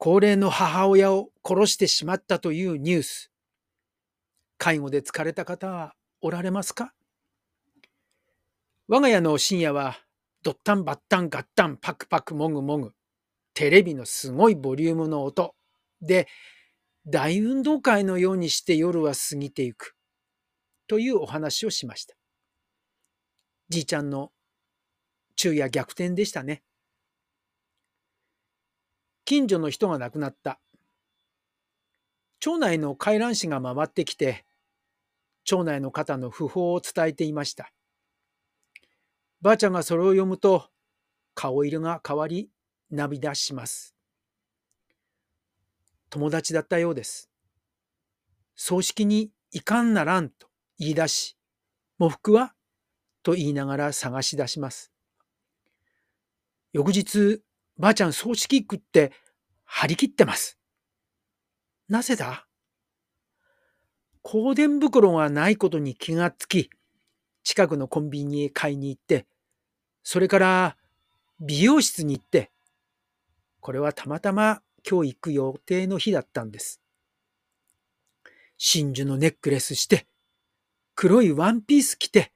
[0.00, 3.32] 高齢の母親を殺してしまったというニュース。
[4.56, 6.94] 介護で疲れた方はおられますか？
[8.86, 9.98] 我が家の深夜は、
[10.44, 12.92] ドッタンバッタンガッタンパクパクもぐもぐ、
[13.54, 15.56] テレビのすごいボリュームの音
[16.00, 16.28] で、
[17.04, 19.96] 大運動会のようにして夜は過ぎていく、
[20.86, 22.14] というお話をしました。
[23.68, 24.30] じいちゃんの
[25.36, 26.62] 昼夜逆転でしたね。
[29.28, 30.58] 近所の人が亡くなった。
[32.40, 34.46] 町内の回覧士が回ってきて、
[35.44, 37.70] 町内の方の訃報を伝えていました。
[39.42, 40.70] ばあちゃんがそれを読むと、
[41.34, 42.48] 顔色が変わり、
[42.90, 43.94] 涙します。
[46.08, 47.28] 友達だったようです。
[48.56, 50.48] 葬式に行かんならんと
[50.78, 51.36] 言い出し、
[51.98, 52.54] 喪服は？
[53.22, 54.90] と言いながら探し出します。
[56.72, 57.42] 翌日、
[57.78, 59.12] ばあちゃん葬式行くって
[59.64, 60.58] 張り切ってます。
[61.88, 62.46] なぜだ？
[64.22, 66.70] 香典袋がないことに気がつき、
[67.44, 69.26] 近くのコンビニへ買いに行って、
[70.02, 70.76] それから
[71.40, 72.50] 美容室に行って、
[73.60, 76.82] これはたまたま今日行く予定の日だったんです。
[78.58, 80.06] 真珠のネックレスして、
[80.94, 82.32] 黒いワンピース着て、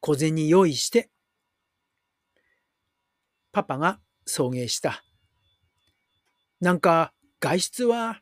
[0.00, 1.10] 小銭用意して、
[3.54, 5.04] パパが送迎した。
[6.60, 8.20] なんか外出は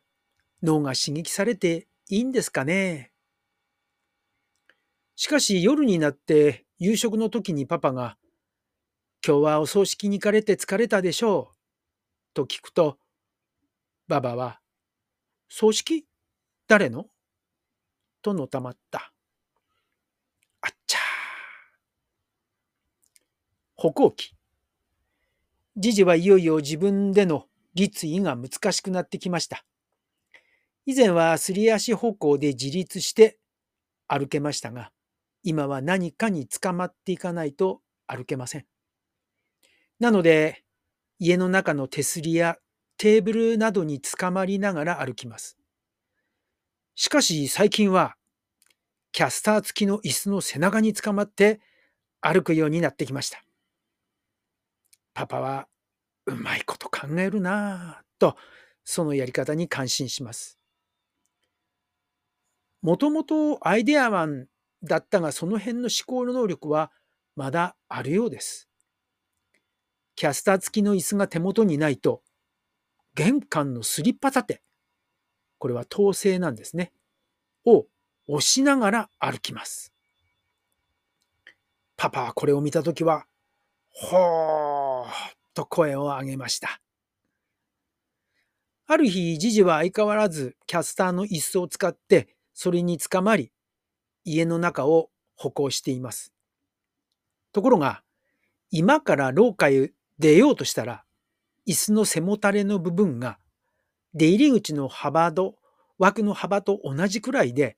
[0.63, 3.13] 脳が刺激されていいんですかね。
[5.17, 8.19] しかし夜になって夕食の時にパパが、
[9.27, 11.57] 今日はお葬式に行かれて疲れたでしょう。
[12.35, 12.99] と聞くと、
[14.09, 14.61] ババは、
[15.49, 16.07] 葬式？
[16.69, 17.07] 誰の？
[18.21, 19.13] とのたまった。
[20.61, 21.01] あっちゃー。
[23.77, 24.35] 歩行器。
[25.77, 29.65] じじはいよいよ自分での立位が難しくなってきました。
[30.85, 33.39] 以前はすり足歩行で自立して
[34.07, 34.91] 歩けましたが、
[35.43, 38.67] 今は何かに捕まっていかないと歩けません。
[39.99, 40.63] なので、
[41.19, 42.59] 家の中の手すりや
[42.99, 45.57] テーブルなどにつかまりながら歩きます。
[46.95, 48.17] しかし最近は、
[49.13, 51.61] キャスター付きの椅子の背中につかまって
[52.21, 53.43] 歩くようになってきました。
[55.15, 55.69] パパは
[56.27, 58.37] うまいこと考えるなぁと、
[58.85, 60.59] そのやり方に感心します。
[62.81, 64.47] もともとアイデアマン
[64.83, 66.91] だったが、その辺の思考の能力は
[67.37, 68.69] まだあるようです。
[70.15, 72.23] キャスター付きの椅子が手元にないと、
[73.15, 74.63] 玄関のスリッパ立て、
[75.59, 76.93] これは統制なんですね、
[77.65, 77.87] を
[78.29, 79.93] 押しながら歩きます。
[81.97, 83.27] パパはこれを見たときは、
[83.91, 84.82] ほー
[85.55, 86.81] と声を上げました。
[88.87, 93.53] ある日、ジジは相変わらずキャスターの椅子を使ってそれにつかまり、
[94.25, 96.33] 家の中を歩行しています。
[97.53, 98.03] ところが、
[98.71, 101.05] 今から廊下へ出ようとしたら、
[101.67, 103.39] 椅子の背もたれの部分が
[104.15, 105.57] 出入り口の幅と
[105.99, 107.77] 枠の幅と同じくらいで、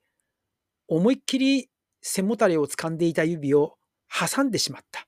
[0.87, 1.69] 思いっきり
[2.01, 3.77] 背もたれを掴んでいた指を
[4.09, 5.07] 挟んでしまった。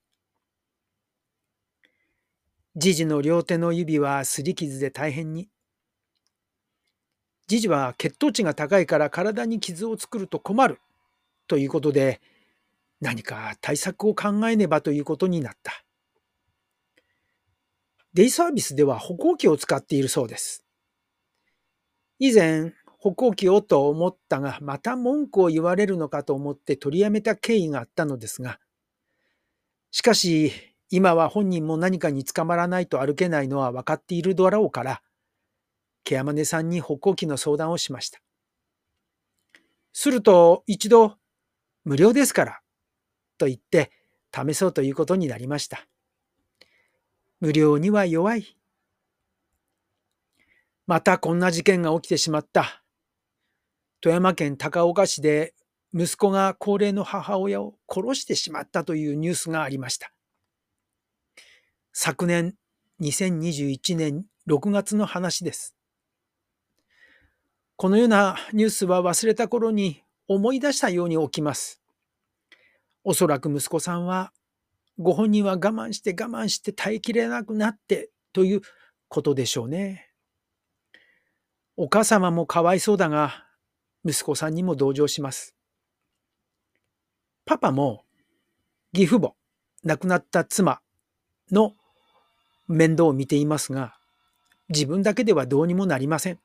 [2.78, 5.48] ジジの両手の指は擦り傷で大変に。
[7.48, 10.78] ジジは血糖値が高いから体に傷を作ると困る
[11.48, 12.20] ということで
[13.00, 15.72] 何か対策を考えねばということになった。
[18.14, 20.64] デイサービスでは歩行器を使っているそうです。
[22.20, 28.60] 以前、歩行器をと思ったが、また文句を言われるのかと思って取りやめた経緯があったのですが、
[29.90, 30.52] しかし、
[30.90, 35.02] 今は本人も何かに捕まらないと歩けないのは分かっているだろうから、
[36.04, 38.20] ケアマネさんに歩行器の相談をしました。
[39.92, 41.16] すると、一度、
[41.84, 42.60] 無料ですから、
[43.36, 43.90] と言って
[44.34, 45.86] 試そうということになりました。
[47.40, 48.56] 無料には弱い。
[50.86, 52.82] またこんな事件が起きてしまった。
[54.00, 55.54] 富山県高岡市で
[55.92, 60.12] 息子が高齢の母親を殺してしまったというニュースがありました。
[62.00, 62.54] 昨年
[63.00, 65.74] 2021年6月の話です。
[67.74, 71.82] このようなニュースは忘れた頃に思い出したように起きます。
[73.02, 74.32] おそらく息子さんは
[75.00, 78.60] ご本人は我慢して我慢して耐えきれなくなってという
[79.08, 80.08] ことでしょうね。
[81.76, 83.44] お母様もかわいそうだが、
[84.04, 85.56] 息子さんにも同情します。
[87.44, 88.04] パパも
[88.92, 89.34] 義父母、
[89.82, 90.80] 亡くなった妻
[91.50, 91.74] の
[92.68, 93.94] 面倒を見ていますが、
[94.68, 96.38] 自分だけではどうにもなりません。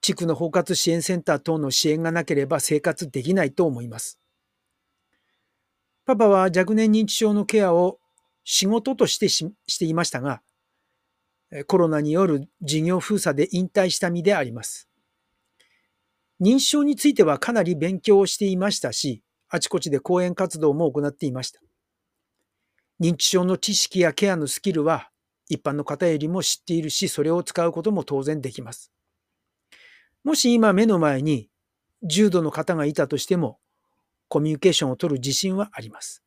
[0.00, 4.18] 地区の包括支援センター等の支援がなければ生活できないと思います。
[6.04, 8.00] パパは若年認知症のケアを
[8.44, 10.42] 仕事としてしていましたが、
[11.68, 14.88] コロナによる事業封鎖で引退した身であります。
[16.40, 21.60] 認知症についてはかなり勉強をしていましたし、あちこちで講演活動も行っていました。
[23.02, 25.10] 認知症の知識やケアのスキルは
[25.48, 28.92] 一般の方よりも知っているし、それを使うことも当然できます。
[30.22, 31.48] もし今目の前に
[32.04, 33.58] 重度の方がいたとしても、
[34.28, 36.22] コミュニケーションを取る自信はあります。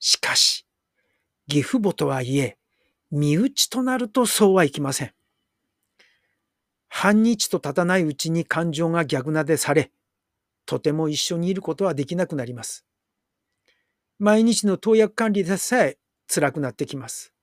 [0.00, 0.66] しかし、
[1.46, 2.58] 義父母とはいえ、
[3.12, 5.12] 身内となるとそうはいきません。
[6.88, 9.92] 半日と経たないうちに感情が逆なでされ、
[10.66, 12.84] とても一緒にいることはできなくなります。
[14.24, 15.98] 毎日の投薬管理でさえ
[16.34, 17.34] 辛くなってきます。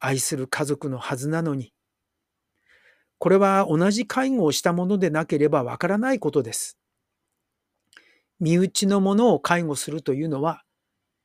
[0.00, 1.72] 愛する家族のはずなのに、
[3.16, 6.76] これは同じ介護をしたものでなければわからないことです。
[8.38, 10.62] 身内のものを介護するというのは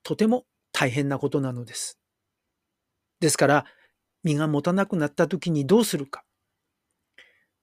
[0.02, 2.00] とても大変なことなのです。
[3.20, 3.66] ですから、
[4.24, 6.24] 身が持たなくなった時にどうするか。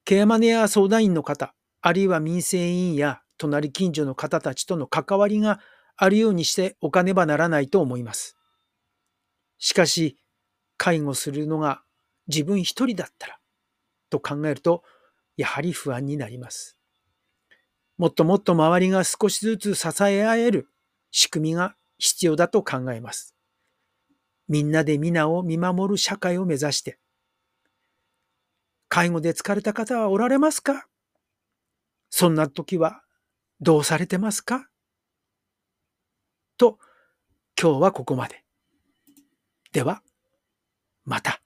[0.05, 5.61] ケアマネや相談員の方、あるいは民生委員や隣近所の方たちとの関わりが
[5.97, 8.37] あるようにしておかねばならないと思います。
[9.59, 10.19] しかし、
[10.77, 11.83] 介護するのが
[12.27, 13.39] 自分一人だったら、
[14.11, 14.83] と考えると、
[15.37, 16.79] やはり不安になります。
[17.97, 20.69] もっともっと周りが少しずつ支え合える
[21.13, 23.35] 仕組みが必要だと考えます。
[24.49, 26.99] みんなで皆を見守る社会を目指して、
[28.89, 30.87] 介護で疲れた方はおられますか？
[32.11, 33.03] そんな時は
[33.61, 34.69] どうされてますか？
[36.57, 36.79] と、
[37.61, 38.45] 今日はここまで。
[39.73, 40.03] では、
[41.05, 41.44] また。